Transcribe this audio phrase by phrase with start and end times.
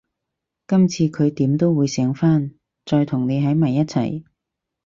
[0.67, 2.55] 今次佢點都會醒返，
[2.85, 4.23] 再同你喺埋一齊